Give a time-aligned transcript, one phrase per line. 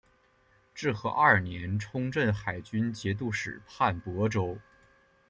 [0.73, 4.57] 至和二年充镇海军节度使判亳州。